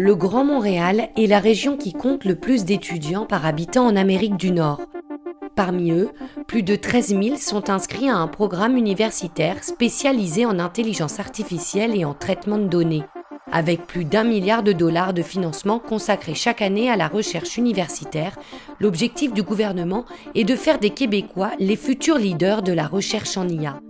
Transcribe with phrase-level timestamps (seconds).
[0.00, 4.36] Le Grand Montréal est la région qui compte le plus d'étudiants par habitant en Amérique
[4.36, 4.82] du Nord.
[5.56, 6.10] Parmi eux,
[6.46, 12.04] plus de 13 000 sont inscrits à un programme universitaire spécialisé en intelligence artificielle et
[12.04, 13.02] en traitement de données,
[13.50, 18.36] avec plus d'un milliard de dollars de financement consacrés chaque année à la recherche universitaire.
[18.78, 20.04] L'objectif du gouvernement
[20.36, 23.80] est de faire des Québécois les futurs leaders de la recherche en IA.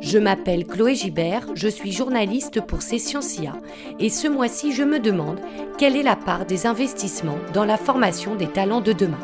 [0.00, 3.52] Je m'appelle Chloé Gibert, je suis journaliste pour Session IA
[3.98, 5.38] et ce mois-ci je me demande
[5.76, 9.18] quelle est la part des investissements dans la formation des talents de demain?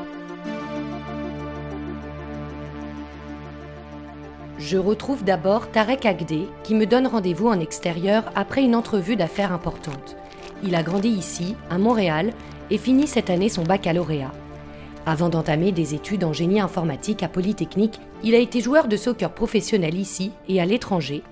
[4.59, 9.53] Je retrouve d'abord Tarek Agdé qui me donne rendez-vous en extérieur après une entrevue d'affaires
[9.53, 10.17] importante.
[10.63, 12.33] Il a grandi ici, à Montréal,
[12.71, 14.33] et finit cette année son baccalauréat.
[15.09, 19.33] Avant d'entamer des études en génie informatique à Polytechnique, il a été joueur de soccer
[19.33, 21.23] professionnel ici et à l'étranger.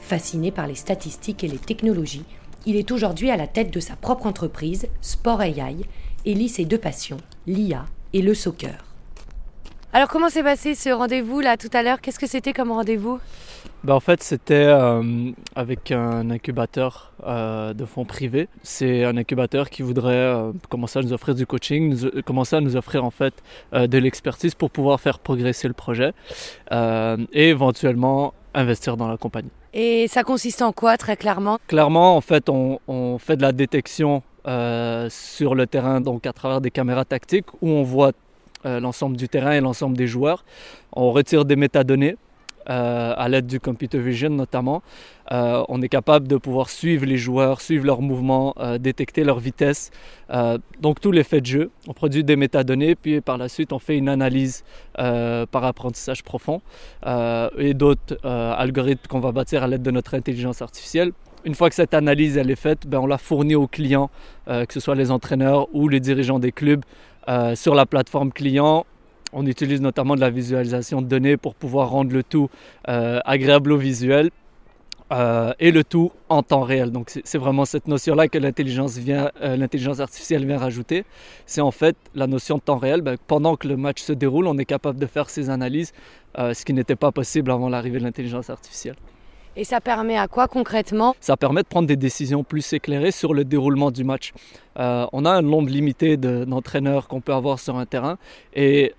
[0.00, 2.24] Fasciné par les statistiques et les technologies,
[2.64, 5.76] il est aujourd'hui à la tête de sa propre entreprise, Sport AI,
[6.24, 8.87] et lit ses deux passions, l'IA et le soccer.
[9.94, 12.02] Alors comment s'est passé ce rendez-vous là tout à l'heure?
[12.02, 13.20] Qu'est-ce que c'était comme rendez-vous?
[13.84, 18.48] Ben, En fait c'était euh, avec un incubateur euh, de fonds privés.
[18.62, 22.76] C'est un incubateur qui voudrait euh, commencer à nous offrir du coaching, commencer à nous
[22.76, 23.32] offrir en fait
[23.72, 26.12] de l'expertise pour pouvoir faire progresser le projet
[26.70, 29.50] et éventuellement investir dans la compagnie.
[29.72, 31.58] Et ça consiste en quoi très clairement?
[31.66, 36.60] Clairement en fait on, on fait de la détection sur le terrain donc à travers
[36.60, 38.12] des caméras tactiques où on voit
[38.64, 40.44] l'ensemble du terrain et l'ensemble des joueurs.
[40.92, 42.16] On retire des métadonnées
[42.70, 44.82] euh, à l'aide du computer vision notamment.
[45.32, 49.90] Euh, on est capable de pouvoir suivre les joueurs, suivre leurs mouvements, détecter leur vitesse,
[50.80, 51.70] donc tous les faits de jeu.
[51.86, 54.64] On produit des métadonnées, puis par la suite on fait une analyse
[54.94, 56.60] par apprentissage profond
[57.06, 61.12] et d'autres algorithmes qu'on va bâtir à l'aide de notre intelligence artificielle
[61.44, 64.10] une fois que cette analyse elle est faite, ben, on la fournit aux clients,
[64.46, 66.82] que ce soit les entraîneurs ou les dirigeants des clubs,
[67.28, 68.86] euh, sur la plateforme client,
[69.32, 72.48] on utilise notamment de la visualisation de données pour pouvoir rendre le tout
[72.88, 74.30] euh, agréable au visuel
[75.12, 76.90] euh, et le tout en temps réel.
[76.90, 78.98] Donc c'est vraiment cette notion-là que l'intelligence
[79.40, 81.04] l'intelligence artificielle vient rajouter.
[81.44, 83.02] C'est en fait la notion de temps réel.
[83.02, 85.92] Ben, pendant que le match se déroule, on est capable de faire ces analyses,
[86.36, 88.96] ce qui n'était pas possible avant l'arrivée de l'intelligence artificielle.
[89.58, 91.16] Et ça permet à quoi concrètement?
[91.18, 94.32] Ça permet de prendre des décisions plus éclairées sur le déroulement du match.
[94.78, 98.18] Euh, on a un nombre limité d'entraîneurs qu'on peut avoir sur un terrain
[98.54, 98.94] et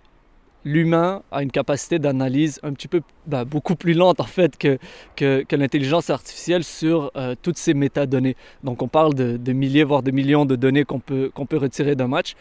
[0.66, 4.78] l'humain a une capacité d'analyse un petit peu bah, beaucoup plus lente en fait que,
[5.16, 8.36] que, l'intelligence artificielle sur euh, toutes ces métadonnées.
[8.66, 12.09] Donc on parle de, milliers voire de millions de données qu'on peut, peut retirer d'un
[12.09, 12.36] match.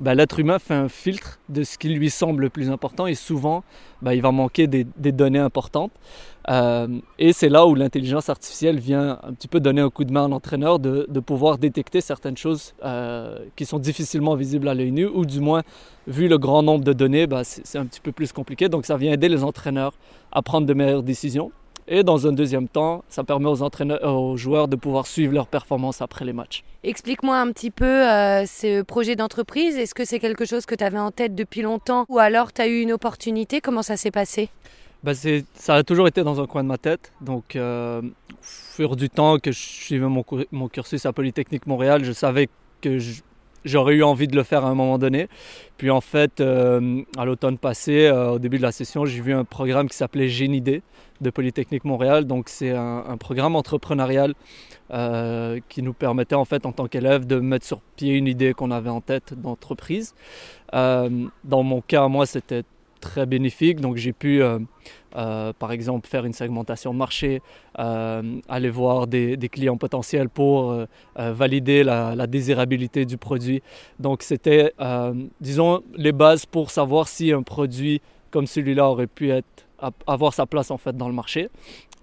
[0.00, 3.14] Bah, l'être humain fait un filtre de ce qui lui semble le plus important et
[3.14, 3.62] souvent
[4.02, 5.92] bah, il va manquer des données importantes.
[6.50, 6.88] Euh,
[7.18, 10.24] et c'est là où l'intelligence artificielle vient un petit peu donner un coup de main
[10.24, 15.06] à l'entraîneur de, pouvoir détecter certaines choses euh, qui sont difficilement visibles à l'œil nu,
[15.06, 15.62] ou du moins,
[16.08, 18.68] vu le grand nombre de données, bah, c'est un petit peu plus compliqué.
[18.68, 19.92] Donc ça vient aider les entraîneurs
[20.32, 21.52] à prendre de meilleures décisions.
[21.92, 25.48] Et dans un deuxième temps, ça permet aux, entraîneurs, aux joueurs de pouvoir suivre leur
[25.48, 26.62] performance après les matchs.
[26.84, 29.76] Explique-moi un petit peu euh, ce projet d'entreprise.
[29.76, 32.62] Est-ce que c'est quelque chose que tu avais en tête depuis longtemps ou alors tu
[32.62, 33.60] as eu une opportunité?
[33.60, 34.50] Comment ça s'est passé?
[35.02, 37.12] Bah, ça a toujours été dans un coin de ma tête.
[37.22, 42.12] Donc, euh, au fur du temps que je suivais mon, cursus à Polytechnique Montréal, je
[42.12, 42.48] savais
[42.82, 42.98] que
[43.64, 45.28] j'aurais eu envie de le faire à un moment donné.
[45.78, 49.32] Puis en fait, euh, à l'automne passé, euh, au début de la session, j'ai vu
[49.32, 52.26] un programme qui s'appelait Génie de Polytechnique Montréal.
[52.26, 54.34] Donc c'est un, un, programme entrepreneurial
[55.68, 58.72] qui nous permettait en fait en tant qu'élève de mettre sur pied une idée qu'on
[58.72, 60.14] avait en tête d'entreprise.
[60.72, 62.64] dans mon cas, moi, c'était
[63.00, 63.80] très bénéfique.
[63.80, 64.58] Donc j'ai pu, euh,
[65.16, 67.42] euh, par exemple, faire une segmentation de marché,
[67.78, 70.76] euh, aller voir des, clients potentiels pour
[71.16, 73.62] valider la, désirabilité du produit.
[73.98, 74.72] Donc c'était,
[75.40, 78.00] disons, les bases pour savoir si un produit
[78.30, 79.66] comme celui-là aurait pu être,
[80.06, 81.48] avoir sa place en fait dans le marché.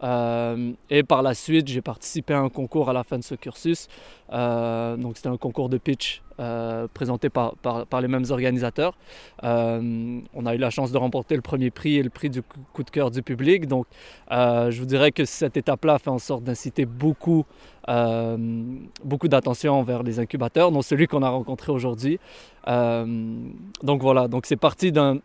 [0.03, 3.87] Et par la suite, j'ai participé à un concours à la fin de ce cursus.
[4.29, 7.55] Donc c'était un concours de pitch euh, présenté par,
[8.01, 8.97] les mêmes organisateurs.
[9.43, 12.41] on a eu la chance de remporter le premier prix et le prix du
[12.73, 13.67] coup de cœur du public.
[13.67, 13.85] Donc
[14.29, 17.45] je vous dirais que cette étape-là fait en sorte d'inciter beaucoup,
[17.87, 22.19] beaucoup d'attention vers les incubateurs, dont celui qu'on a rencontré aujourd'hui.
[22.65, 25.21] donc voilà, donc c'est parti d'un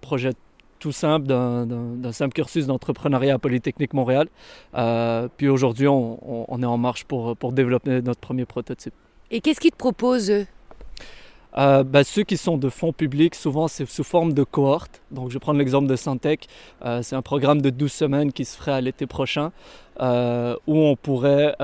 [0.00, 0.32] projet
[0.80, 4.28] tout simple d'un simple cursus d'entrepreneuriat à Polytechnique Montréal.
[4.74, 8.94] Euh, puis aujourd'hui, on, est en marche pour développer notre premier prototype.
[9.30, 10.46] Et qu'est-ce qu'ils te proposent
[11.58, 15.02] euh, ben, ceux qui sont de fonds publics, souvent c'est sous forme de cohorte.
[15.10, 16.46] Donc je prendre l'exemple de Syntec.
[16.84, 19.50] Euh, c'est un programme de 12 semaines qui se ferait à l'été prochain
[20.00, 21.56] où on pourrait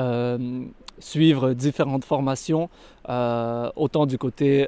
[0.98, 2.68] suivre différentes formations,
[3.08, 4.66] autant du côté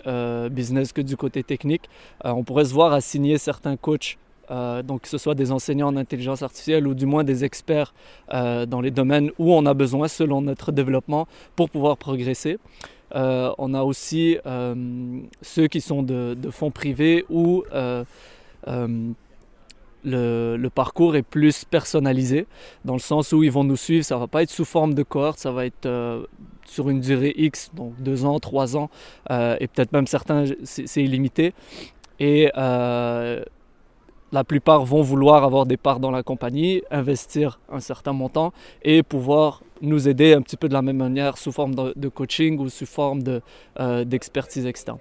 [0.51, 1.91] business que du côté technique.
[2.25, 4.17] on pourrait se voir assigner certains coachs
[4.51, 7.95] donc que ce soit des enseignants en intelligence artificielle ou du moins des experts
[8.31, 12.59] dans les domaines où on a besoin selon notre développement pour pouvoir progresser.
[13.15, 14.39] on a aussi
[15.43, 17.65] ceux qui sont de, de fonds privés ou
[20.05, 22.47] le, parcours est plus personnalisé,
[22.85, 25.03] dans le sens où ils vont nous suivre, ça va pas être sous forme de
[25.03, 26.25] cohorte, ça va être euh,
[26.67, 28.91] sur une durée X, donc deux ans, trois ans,
[29.31, 31.55] euh, et peut-être même certains, c'est illimité.
[32.21, 33.45] Et euh,
[34.33, 38.53] la plupart vont vouloir avoir des parts dans la compagnie, investir un certain montant
[38.83, 42.59] et pouvoir nous aider un petit peu de la même manière sous forme de, coaching
[42.59, 43.23] ou sous forme
[44.05, 44.99] d'expertise externe.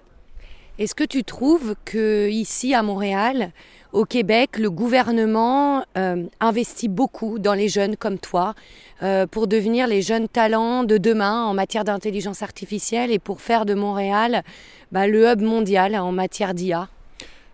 [0.79, 3.51] Est-ce que tu trouves que ici à Montréal,
[3.93, 8.53] au Québec, le gouvernement euh, investit beaucoup dans les jeunes comme toi
[9.01, 13.65] euh, pour devenir les jeunes talents de demain en matière d'intelligence artificielle et pour faire
[13.65, 14.43] de Montréal
[14.91, 16.89] bah, le hub mondial en matière d'IA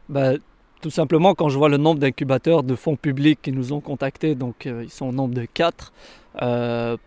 [0.10, 0.34] bah,
[0.84, 4.36] Tout simplement, quand je vois le nombre d'incubateurs de fonds publics qui nous ont contactés,
[4.36, 5.94] donc euh, ils sont au nombre de quatre,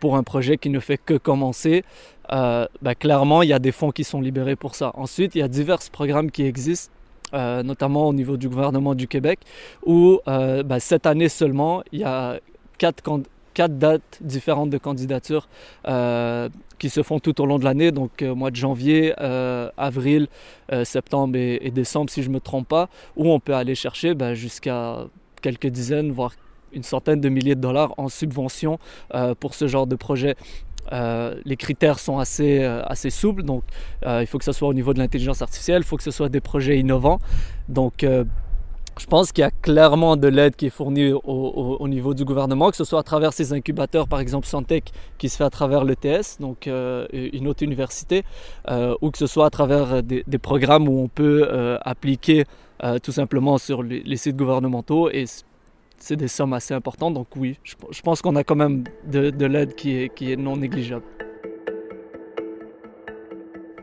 [0.00, 1.84] pour un projet qui ne fait que commencer,
[2.31, 4.93] bah, clairement, il y a des fonds qui sont libérés pour ça.
[4.94, 6.93] Ensuite, il y a divers programmes qui existent
[7.34, 9.40] euh, notamment au niveau du gouvernement du Québec,
[9.84, 12.38] où euh, ben, cette année seulement, il y a
[12.78, 13.02] quatre,
[13.56, 15.49] quatre dates différentes de candidature
[15.88, 19.14] euh, qui se font tout au long de l'année, donc mois de janvier,
[19.79, 20.29] avril,
[20.85, 24.35] septembre et, décembre, si je ne me trompe pas, où on peut aller chercher ben,
[24.35, 25.06] jusqu'à
[25.41, 26.32] quelques dizaines, voire
[26.75, 28.79] une centaine de milliers de dollars en subvention
[29.41, 30.37] pour ce genre de projet.
[30.93, 33.64] Euh, les critères sont assez, euh, assez souples, donc
[34.05, 36.11] euh, il faut que ce soit au niveau de l'intelligence artificielle, il faut que ce
[36.11, 37.19] soit des projets innovants.
[37.69, 38.06] Donc
[38.98, 42.70] je pense qu'il y a clairement de l'aide qui est fournie au, niveau du gouvernement,
[42.70, 45.84] que ce soit à travers ces incubateurs, par exemple Santec, qui se fait à travers
[45.84, 48.25] l'ETS, donc une autre université,
[48.70, 52.44] ou que ce soit à travers des, programmes où on peut appliquer
[53.02, 55.26] tout simplement sur les, sites gouvernementaux et
[55.99, 57.14] c'est des sommes assez importantes.
[57.14, 61.04] Donc oui, je, pense qu'on a quand même de, l'aide qui est non négligeable.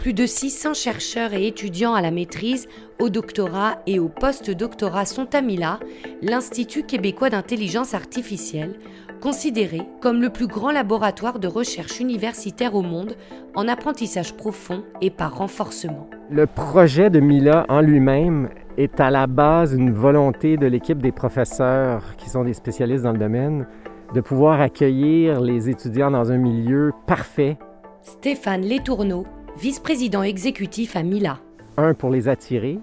[0.04, 2.68] Plus de 600 chercheurs et étudiants à la maîtrise,
[3.00, 5.80] au doctorat et au post-doctorat sont à Mila,
[6.22, 8.74] l'Institut québécois d'intelligence artificielle,
[9.22, 13.16] considéré comme le plus grand laboratoire de recherche universitaire au monde
[13.56, 16.10] en apprentissage profond et par renforcement.
[16.30, 21.14] Le projet de Mila en lui-même est à la base une volonté de l'équipe des
[21.14, 23.68] professeurs qui sont des spécialistes dans le domaine
[24.14, 27.58] de pouvoir accueillir les étudiants dans un milieu parfait.
[28.02, 29.26] Stéphane Letourneau,
[29.58, 31.40] vice-président exécutif à Mila.
[31.78, 32.80] Un, pour les attirer,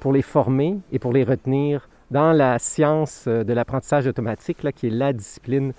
[0.00, 4.72] pour les former et pour les retenir dans la science euh, de l'apprentissage automatique, là,
[4.72, 5.72] qui est la discipline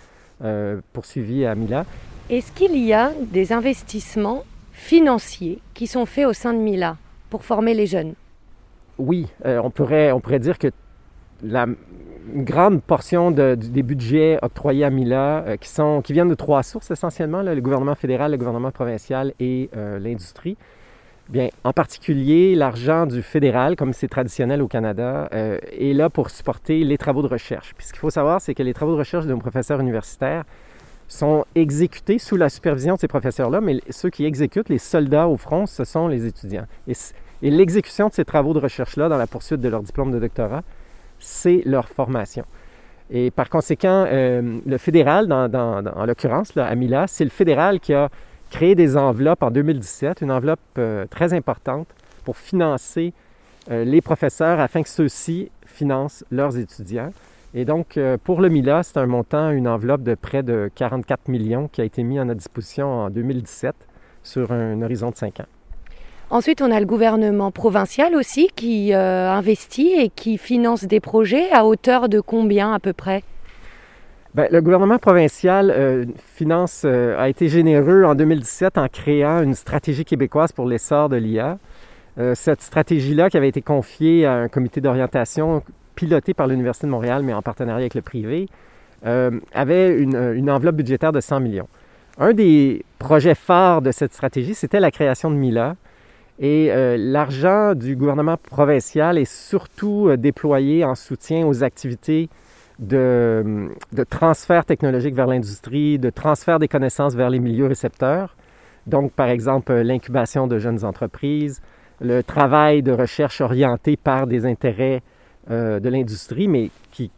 [0.44, 1.86] euh, poursuivie à Mila.
[2.30, 6.98] Est-ce qu'il y a des investissements financiers qui sont faits au sein de Mila
[7.30, 8.14] pour former les jeunes?
[8.98, 10.68] Oui, euh, on, pourrait, on pourrait dire que
[11.44, 11.66] la
[12.32, 16.92] une grande portion des budgets octroyés à Mila, qui, sont, qui viennent de trois sources
[16.92, 20.56] essentiellement, le gouvernement fédéral, le gouvernement provincial et l'industrie.
[21.30, 26.32] Bien, en particulier, l'argent du fédéral, comme c'est traditionnel au Canada, euh, est là pour
[26.32, 27.76] supporter les travaux de recherche.
[27.78, 30.44] Puis ce qu'il faut savoir, c'est que les travaux de recherche de nos professeurs universitaires
[31.08, 35.38] sont exécutés sous la supervision de ces professeurs-là, mais ceux qui exécutent, les soldats au
[35.38, 36.66] front, ce sont les étudiants.
[36.88, 36.96] Et,
[37.44, 40.64] l'exécution de ces travaux de recherche-là dans la poursuite de leur diplôme de doctorat,
[41.20, 42.46] c'est leur formation.
[43.12, 47.94] Et par conséquent, euh, le fédéral, dans, en l'occurrence, à Mila, c'est le fédéral qui
[47.94, 48.10] a
[48.52, 51.88] créé des enveloppes en 2017, une enveloppe euh, très importante
[52.24, 53.14] pour financer
[53.72, 57.12] euh, les professeurs afin que ceux-ci financent leurs étudiants.
[57.56, 61.68] Et donc, pour le MILA, c'est un montant, une enveloppe de près de 44 millions
[61.68, 63.74] qui a été mis à notre disposition en 2017
[64.22, 65.59] sur un horizon de 5 ans.
[66.32, 71.66] Ensuite, on a le gouvernement provincial aussi qui investit et qui finance des projets à
[71.66, 73.24] hauteur de combien à peu près?
[74.36, 76.06] Bien, le gouvernement provincial euh,
[76.36, 81.16] finance, euh, a été généreux en 2017 en créant une stratégie québécoise pour l'essor de
[81.16, 81.58] l'IA.
[82.20, 85.64] Euh, cette stratégie-là, qui avait été confiée à un comité d'orientation
[85.96, 88.48] piloté par l'Université de Montréal, mais en partenariat avec le privé,
[89.02, 91.70] avait une, une, enveloppe budgétaire de 100 millions.
[92.18, 95.76] Un des projets phares de cette stratégie, c'était la création de MILA.
[96.42, 102.30] Et l'argent du gouvernement provincial est surtout déployé en soutien aux activités
[102.80, 103.70] de,
[104.10, 108.36] transfert technologique vers l'industrie, de transfert des connaissances vers les milieux récepteurs.
[108.88, 111.62] Donc, par exemple, l'incubation de jeunes entreprises,
[112.02, 115.04] le travail de recherche orienté par des intérêts
[115.52, 117.12] euh, de l'industrie, mais qui,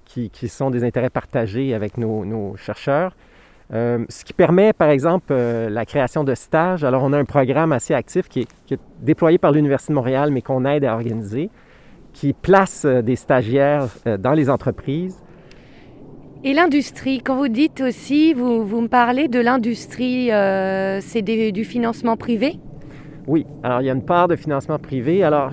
[0.48, 3.16] sont des intérêts partagés avec nos, chercheurs.
[3.74, 6.84] Euh, ce qui permet, par exemple, euh, la création de stages.
[6.84, 10.42] Alors, on a un programme assez actif qui est, déployé par l'Université de Montréal, mais
[10.42, 11.50] qu'on aide à organiser,
[12.12, 13.88] qui place euh, des stagiaires
[14.20, 15.18] dans les entreprises.
[16.44, 20.32] Et l'industrie, quand vous dites aussi, vous, vous me parlez de l'industrie,
[21.02, 22.60] c'est du financement privé?
[23.28, 25.24] Oui, alors il y a une part de financement privé.
[25.24, 25.52] Alors,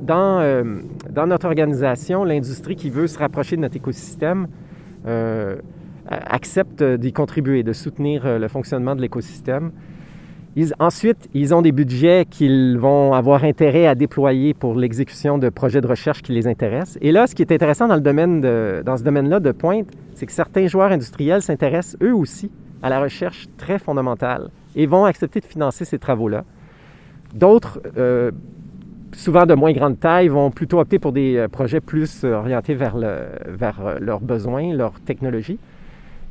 [0.00, 0.64] dans,
[1.10, 4.46] dans notre organisation, l'industrie qui veut se rapprocher de notre écosystème,
[6.08, 9.72] acceptent d'y contribuer, de soutenir euh, le fonctionnement de l'écosystème.
[10.78, 15.80] ensuite, ils ont des budgets qu'ils vont avoir intérêt à déployer pour l'exécution de projets
[15.80, 16.98] de recherche qui les intéressent.
[17.00, 20.32] Et là, ce qui est intéressant dans, domaine dans ce domaine-là de pointe, c'est que
[20.32, 22.50] certains joueurs industriels s'intéressent eux aussi
[22.82, 26.44] à la recherche très fondamentale et vont accepter de financer ces travaux-là.
[27.34, 28.30] D'autres, euh,
[29.12, 32.96] souvent de moins grande taille, vont plutôt opter pour des euh, projets plus orientés vers,
[33.46, 35.58] vers leurs besoins, leurs technologies.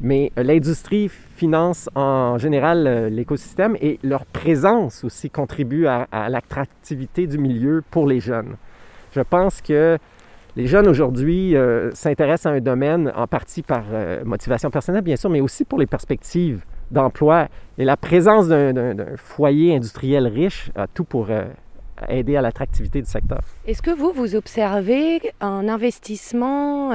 [0.01, 7.27] Mais euh, l'industrie finance en général euh, l'écosystème et leur présence aussi contribue à, l'attractivité
[7.27, 8.55] du milieu pour les jeunes.
[9.13, 10.00] Je pense que
[10.55, 13.84] les jeunes aujourd'hui euh, s'intéressent à un domaine en partie par
[14.25, 17.48] motivation personnelle, bien sûr, mais aussi pour les perspectives d'emploi.
[17.77, 21.29] Et la présence d'un foyer industriel riche a tout pour
[22.10, 23.39] aider à l'attractivité du secteur.
[23.65, 26.91] Est-ce que vous, vous observez un investissement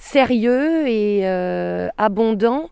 [0.00, 2.70] sérieux et euh, abondant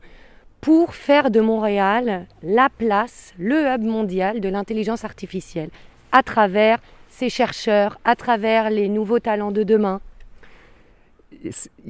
[0.61, 5.69] pour faire de Montréal la place, le hub mondial de l'intelligence artificielle,
[6.11, 6.79] à travers
[7.11, 10.01] ces chercheurs, à travers les nouveaux talents de demain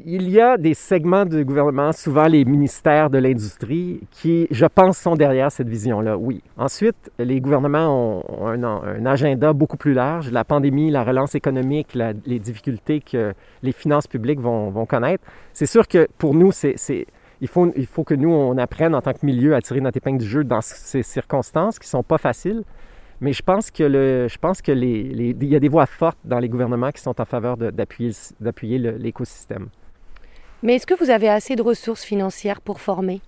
[0.04, 4.98] il y a des segments du gouvernement, souvent les ministères de l'industrie, qui, je pense,
[4.98, 6.42] sont derrière cette vision-là, oui.
[6.56, 10.30] Ensuite, les gouvernements ont, un, agenda beaucoup plus large.
[10.30, 15.24] La pandémie, la relance économique, les difficultés que les finances publiques vont, connaître.
[15.52, 16.52] C'est sûr que pour nous,
[17.40, 19.96] il, faut, il faut que nous, on apprenne en tant que milieu à tirer notre
[19.96, 22.64] épingle du jeu dans ces circonstances qui ne sont pas faciles.
[23.20, 26.18] Mais je pense que le, je pense que les, il y a des voix fortes
[26.24, 29.68] dans les gouvernements qui sont en faveur d'appuyer, d'appuyer l'écosystème.
[30.62, 33.20] Mais est-ce que vous avez assez de ressources financières pour former?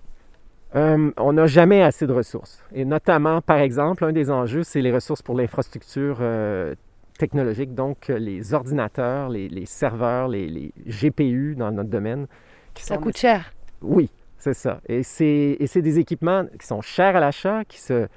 [0.75, 2.63] Euh, on n'a jamais assez de ressources.
[2.73, 6.75] Et notamment, par exemple, un des enjeux, c'est les ressources pour l'infrastructure euh,
[7.17, 12.27] technologique, donc euh, les ordinateurs, les, serveurs, les, GPU dans notre domaine.
[12.75, 13.53] ça coûte cher.
[13.81, 14.79] Oui, c'est ça.
[14.87, 18.07] Et c'est des équipements qui sont chers à l'achat, qui se,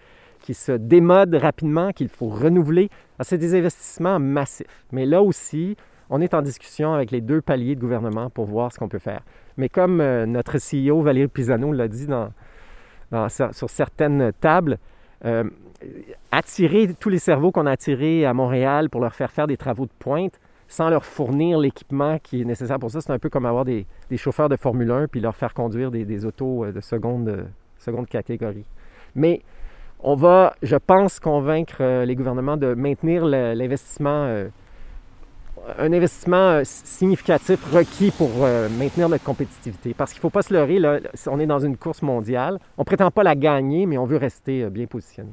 [0.45, 2.91] qui se démodent rapidement, qu'il faut renouveler.
[3.23, 4.85] C'est des investissements massifs.
[4.93, 5.75] Mais là aussi,
[6.11, 8.99] on est en discussion avec les deux paliers de gouvernement pour voir ce qu'on peut
[8.99, 9.23] faire.
[9.57, 12.07] Mais comme euh, notre CEO Valérie Pisano l'a dit
[13.53, 14.77] sur certaines tables,
[15.25, 15.45] euh,
[16.31, 19.87] attirer tous les cerveaux qu'on a attirés à Montréal pour leur faire faire des travaux
[19.87, 23.47] de pointe sans leur fournir l'équipement qui est nécessaire pour ça, c'est un peu comme
[23.47, 23.87] avoir des,
[24.17, 27.47] chauffeurs de Formule 1 puis leur faire conduire des, des autos euh, de seconde,
[27.79, 28.67] seconde catégorie.
[29.15, 29.41] Mais
[30.04, 34.49] on va, je pense, convaincre euh, les gouvernements de maintenir l'investissement, euh,
[35.78, 38.30] un investissement euh, significatif requis pour
[38.78, 39.94] maintenir notre compétitivité.
[39.94, 40.78] Parce qu'il ne faut pas se leurrer,
[41.26, 42.58] on est dans une course mondiale.
[42.76, 45.30] On ne prétend pas la gagner, mais on veut rester bien positionné.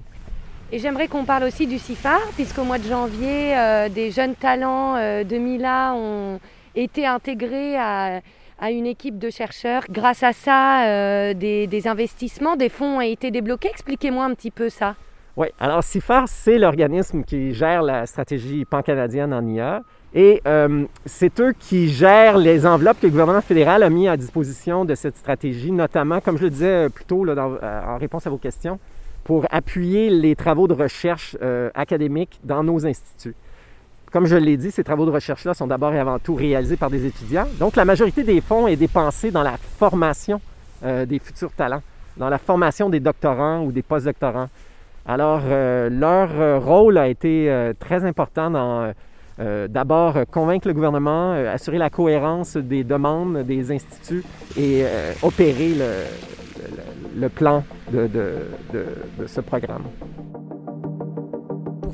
[0.72, 3.54] Et j'aimerais qu'on parle aussi du CIFAR, puisqu'au mois de janvier,
[3.94, 6.40] des jeunes talents de Mila ont
[6.76, 8.22] été intégrés à
[8.62, 9.84] à une équipe de chercheurs.
[9.90, 13.70] Grâce à ça, euh, des, investissements, des fonds ont été débloqués.
[13.70, 14.96] Expliquez-moi un petit peu ça.
[15.36, 19.82] Oui, alors CIFAR, c'est l'organisme qui gère la stratégie pan-canadienne en IA.
[20.14, 24.18] Et euh, c'est eux qui gèrent les enveloppes que le gouvernement fédéral a mis à
[24.18, 28.30] disposition de cette stratégie, notamment, comme je le disais plus tôt euh, en réponse à
[28.30, 28.78] vos questions,
[29.24, 31.38] pour appuyer les travaux de recherche
[31.76, 33.36] académiques dans nos instituts.
[34.12, 36.90] Comme je l'ai dit, ces travaux de recherche-là sont d'abord et avant tout réalisés par
[36.90, 37.48] des étudiants.
[37.60, 40.42] Donc, la majorité des fonds est dépensée dans la formation
[40.84, 41.82] euh, des futurs talents,
[42.18, 44.50] dans la formation des doctorants ou des postdoctorants.
[45.06, 48.94] Alors, euh, leur euh, rôle a été très important dans
[49.70, 54.24] d'abord convaincre le gouvernement, assurer la cohérence des demandes des instituts
[54.56, 54.84] et
[55.24, 55.74] opérer
[57.16, 58.12] le, plan de
[59.26, 59.86] ce programme.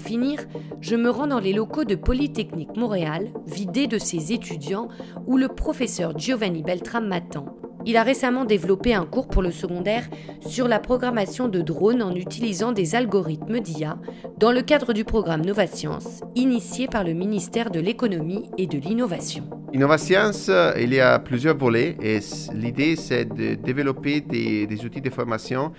[0.08, 0.40] Finir,
[0.80, 4.88] je me rends dans les locaux de Polytechnique Montréal, vidés de ses étudiants,
[5.26, 7.58] où le professeur Giovanni Beltram m'attend.
[7.86, 10.08] Il a récemment développé un cours pour le secondaire
[10.40, 13.98] sur la programmation de drones en utilisant des algorithmes d'IA
[14.38, 19.44] dans le cadre du programme Novascience, initié par le ministère de l'économie et de l'innovation.
[19.74, 20.50] Innovascience,
[20.80, 22.20] il y a plusieurs volets et
[22.54, 25.74] l'idée c'est de développer des outils de formation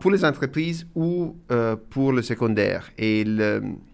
[0.00, 2.90] pour les entreprises ou euh, pour le secondaire.
[2.98, 3.24] Et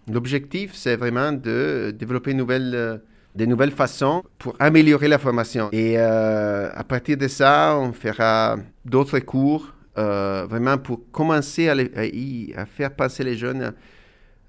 [0.07, 2.97] l'objectif, c'est vraiment de développer une euh,
[3.33, 5.69] des nouvelles façons pour améliorer la formation.
[5.71, 12.93] Et euh, à partir de ça, on fera d'autres cours vraiment pour commencer à, faire
[12.93, 13.73] passer les jeunes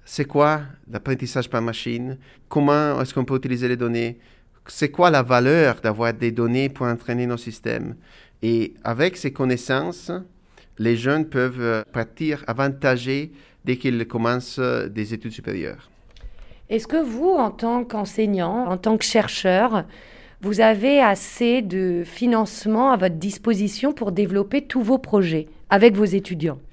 [0.03, 2.17] c'est quoi l'apprentissage par machine,
[2.49, 4.19] comment est-ce qu'on peut utiliser les données,
[4.65, 7.95] c'est quoi la valeur d'avoir des données pour entraîner nos systèmes?
[8.41, 10.11] Et avec ces connaissances,
[10.79, 13.31] les jeunes peuvent euh, partir avantagés
[13.65, 15.89] dès qu'ils commencent euh, des études supérieures.
[16.69, 19.85] Est-ce que vous, en tant qu'enseignant, en tant que chercheur,
[20.41, 26.05] vous avez assez de financement à votre disposition pour développer tous vos projets avec vos
[26.05, 26.59] étudiants?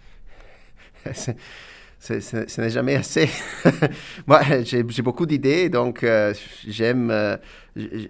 [2.01, 3.31] Ce n'est jamais assez.
[4.27, 6.35] Moi, j'ai beaucoup d'idées, donc euh,
[6.69, 7.11] j'aime.
[7.11, 7.37] Euh,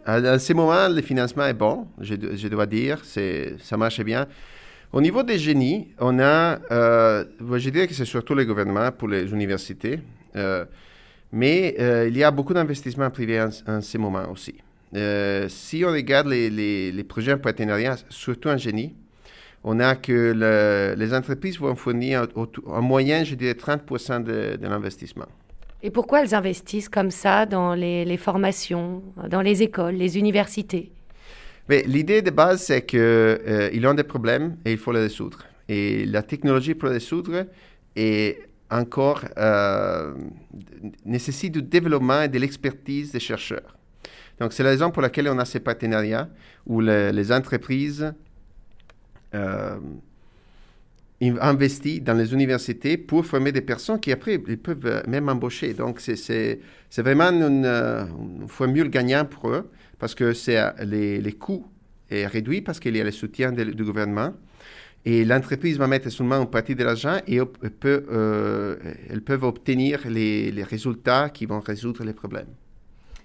[0.04, 4.26] à ce moment, le financement est bon, je, je dois dire, ça marche bien.
[4.94, 9.08] Au niveau des génies, on a, euh, je dirais que c'est surtout le gouvernement pour
[9.08, 9.98] les universités,
[10.36, 10.64] euh,
[11.32, 11.74] mais
[12.08, 14.54] il y a beaucoup d'investissements privés en, ce moment aussi.
[15.48, 18.94] si on regarde les, les, les projets en partenariat, surtout en génie,
[19.64, 22.28] on a que les entreprises vont fournir
[22.66, 25.26] en moyenne, je dirais, 30% de, l'investissement.
[25.82, 30.92] Et pourquoi elles investissent comme ça dans les, formations, dans les écoles, les universités?
[31.68, 35.38] L'idée de base, c'est qu'ils euh, ont des problèmes et il faut les résoudre.
[35.68, 37.46] Et la technologie pour les résoudre
[37.96, 38.38] est
[38.70, 40.14] encore euh,
[41.06, 43.76] nécessite du développement et de l'expertise des chercheurs.
[44.38, 46.28] Donc, c'est la raison pour laquelle on a ces partenariats
[46.66, 48.12] où les entreprises
[49.34, 49.78] euh,
[51.40, 55.72] investi dans les universités pour former des personnes qui après ils peuvent même embaucher.
[55.72, 56.60] Donc c'est
[56.98, 59.70] vraiment une, une, formule gagnante pour eux
[60.04, 61.66] parce que c'est les, les, coûts
[62.10, 64.34] est réduit parce qu'il y a le soutien du gouvernement.
[65.06, 67.40] Et l'entreprise va mettre seulement une partie de l'argent et
[67.80, 68.76] peut, euh,
[69.08, 72.52] elles peuvent obtenir les, les, résultats qui vont résoudre les problèmes.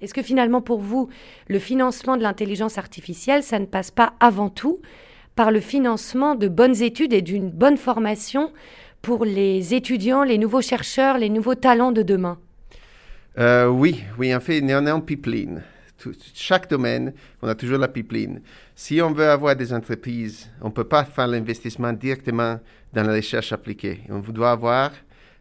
[0.01, 1.09] Est-ce que finalement pour vous,
[1.49, 4.79] le financement de l'intelligence artificielle, ça ne passe pas avant tout
[5.35, 8.53] par le financement de bonnes études et d'une bonne formation
[9.01, 12.37] pour les étudiants, les nouveaux chercheurs, les nouveaux talents de demain?
[13.37, 15.61] Euh, Oui, oui, en fait, on est en pipeline.
[16.33, 18.41] Chaque domaine, on a toujours la pipeline.
[18.75, 22.59] Si on veut avoir des entreprises, on ne peut pas faire l'investissement directement
[22.93, 24.01] dans la recherche appliquée.
[24.09, 24.91] On doit avoir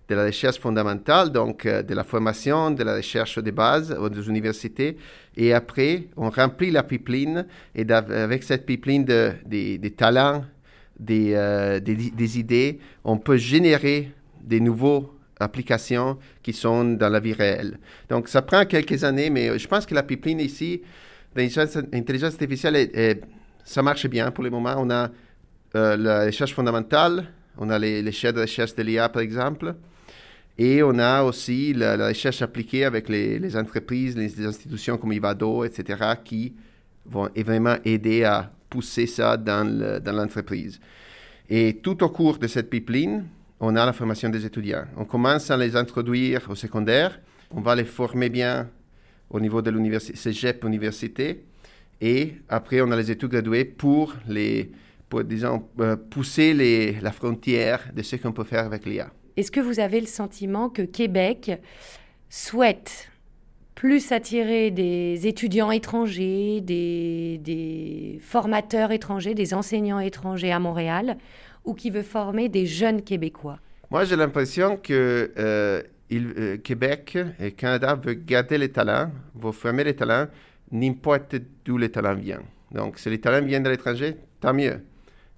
[0.08, 4.08] de la recherche fondamentale, donc euh, de la formation, de la recherche de base aux
[4.22, 4.96] universités.
[5.36, 10.44] Et après, on remplit la pipeline et avec cette pipeline de, des talents,
[11.10, 14.10] euh, des, idées, on peut générer
[14.42, 15.04] des nouvelles
[15.40, 17.78] applications qui sont dans la vie réelle.
[18.08, 20.82] Donc, ça prend quelques années, mais je pense que la pipeline ici,
[21.34, 23.20] l'intelligence artificielle,
[23.64, 24.74] ça marche bien pour le moment.
[24.78, 25.10] On a
[25.76, 27.26] euh, la recherche fondamentale,
[27.58, 29.74] on a les, les de recherche de l'IA, par exemple.
[30.56, 36.14] Et on a aussi la, recherche appliquée avec les, entreprises, les, institutions comme Ivado, etc.,
[36.24, 36.54] qui
[37.06, 39.64] vont vraiment aider à pousser ça dans
[40.04, 40.80] l'entreprise.
[41.48, 43.24] Et tout au cours de cette pipeline,
[43.60, 44.84] on a la formation des étudiants.
[44.96, 48.68] On commence à les introduire au secondaire, on va les former bien
[49.30, 51.44] au niveau de l'université, cégep, université,
[52.00, 54.70] et après on a les études graduées pour les,
[55.24, 59.10] disons, euh, pousser la frontière de ce qu'on peut faire avec l'IA.
[59.36, 61.60] Est-ce que vous avez le sentiment que Québec
[62.28, 63.10] souhaite
[63.78, 71.16] plus attirer des étudiants étrangers, des, formateurs étrangers, des enseignants étrangers à Montréal,
[71.68, 73.58] ou qui veut former des jeunes Québécois?
[73.90, 79.84] Moi, j'ai l'impression que euh, euh, Québec et Canada veulent garder les talents, veulent former
[79.84, 80.26] les talents,
[80.72, 82.46] n'importe d'où les talents viennent.
[82.72, 84.80] Donc, si les talents viennent de l'étranger, tant mieux.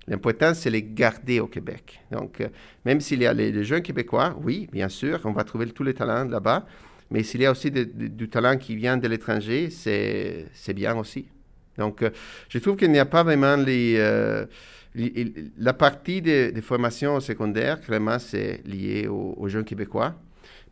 [0.06, 2.00] L'important, c'est les garder au Québec.
[2.12, 2.48] Donc, euh,
[2.84, 5.94] même s'il y a les, jeunes Québécois, oui, bien sûr, on va trouver tous les
[5.94, 6.64] talents là-bas.
[7.10, 11.26] Mais s'il y a aussi du talent qui vient de l'étranger, c'est bien aussi.
[11.76, 12.04] Donc,
[12.48, 13.98] je trouve qu'il n'y a pas vraiment les,
[14.94, 20.14] la partie des de formations secondaires, vraiment, c'est lié aux, jeunes Québécois.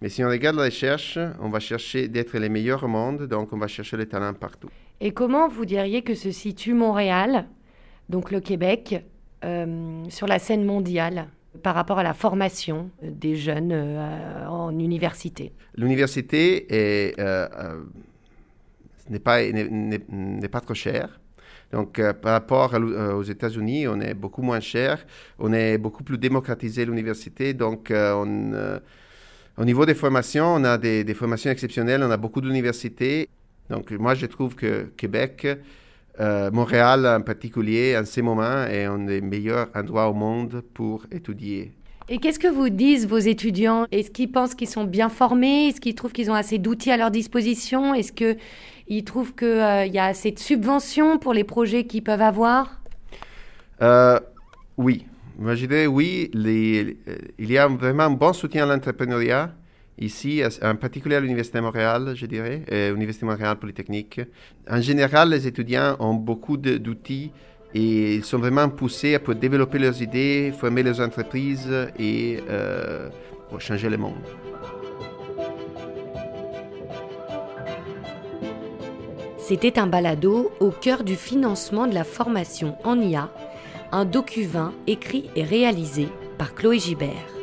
[0.00, 3.52] Mais si on regarde la recherche, on va chercher d'être les meilleurs au monde, donc
[3.52, 4.68] on va chercher les talents partout.
[5.00, 7.46] Et comment vous diriez que se situe Montréal,
[8.09, 9.04] donc le Québec,
[9.44, 11.28] euh, sur la scène mondiale
[11.62, 15.52] par rapport à la formation des jeunes euh, en université?
[15.76, 16.66] L'université
[17.18, 17.83] euh,
[19.22, 21.20] pas, n'est, pas trop chère.
[21.72, 22.74] Donc, par rapport
[23.14, 25.04] aux États-Unis, on est beaucoup moins cher,
[25.38, 27.52] on est beaucoup plus démocratisé l'université.
[27.52, 33.28] Donc, au niveau des formations, on a des, des, formations exceptionnelles, on a beaucoup d'universités.
[33.68, 35.46] Donc, moi, je trouve que Québec
[36.20, 41.07] euh, Montréal en particulier, en ce moment, est un des meilleurs endroits au monde pour
[41.12, 41.72] étudier.
[42.09, 43.87] Et qu'est-ce que vous disent vos étudiants?
[43.92, 45.68] Est-ce qu'ils pensent qu'ils sont bien formés?
[45.68, 47.94] Est-ce qu'ils trouvent qu'ils ont assez d'outils à leur disposition?
[47.94, 48.12] Est-ce
[48.88, 52.81] qu'ils trouvent qu'il euh, y a assez de subventions pour les projets qu'ils peuvent avoir?
[53.83, 54.18] Euh,
[54.77, 55.07] Oui,
[55.38, 56.96] moi, je dirais oui, les,
[57.38, 59.53] il y a vraiment un bon soutien à l'entrepreneuriat
[59.98, 64.20] ici, en particulier à l'Université de Montréal, je dirais, et l'Université de Montréal Polytechnique.
[64.70, 67.33] En général, les étudiants ont beaucoup d'outils
[67.74, 73.11] et ils sont vraiment poussés pour développer leurs idées, former leurs entreprises et euh,
[73.59, 74.14] changer le monde.
[79.48, 83.30] C'était un balado au cœur du financement de la formation en IA,
[83.92, 84.46] un docu
[84.87, 87.38] écrit et réalisé par Chloé Gibert.